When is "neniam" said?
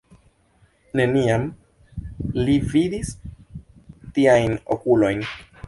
0.99-1.43